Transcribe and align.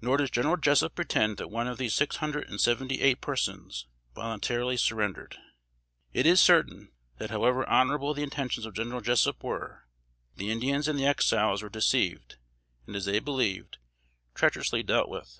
Nor 0.00 0.16
does 0.16 0.30
General 0.30 0.56
Jessup 0.56 0.94
pretend 0.94 1.36
that 1.36 1.50
one 1.50 1.66
of 1.66 1.76
those 1.76 1.94
six 1.94 2.16
hundred 2.16 2.48
and 2.48 2.58
seventy 2.58 3.02
eight 3.02 3.20
persons 3.20 3.86
voluntarily 4.14 4.78
surrendered. 4.78 5.36
It 6.14 6.24
is 6.24 6.40
certain, 6.40 6.90
that 7.18 7.28
however 7.28 7.68
honorable 7.68 8.14
the 8.14 8.22
intentions 8.22 8.64
of 8.64 8.72
General 8.74 9.02
Jessup 9.02 9.44
were, 9.44 9.84
the 10.36 10.50
Indians 10.50 10.88
and 10.88 10.98
the 10.98 11.04
Exiles 11.04 11.60
were 11.62 11.68
deceived, 11.68 12.36
and, 12.86 12.96
as 12.96 13.04
they 13.04 13.18
believed, 13.18 13.76
treacherously 14.34 14.82
dealt 14.82 15.10
with. 15.10 15.38